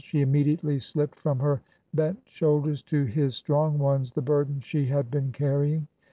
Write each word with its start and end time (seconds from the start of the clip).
She 0.03 0.21
immediately 0.21 0.79
slipped 0.79 1.13
from 1.19 1.37
her 1.41 1.61
bent 1.93 2.21
shoulders 2.25 2.81
to 2.81 3.03
his 3.05 3.35
strong 3.35 3.77
ones 3.77 4.13
the 4.13 4.21
burden 4.23 4.59
she 4.59 4.87
had 4.87 5.11
been 5.11 5.31
carrying. 5.31 5.87